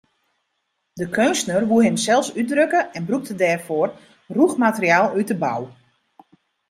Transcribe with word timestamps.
De 0.99 1.07
keunstner 1.15 1.61
woe 1.69 1.81
himsels 1.87 2.29
útdrukke 2.41 2.81
en 2.95 3.03
brûkte 3.07 3.33
dêrfoar 3.41 3.89
rûch 4.35 4.55
materiaal 4.65 5.07
út 5.19 5.29
de 5.31 5.35
bou. 5.43 5.63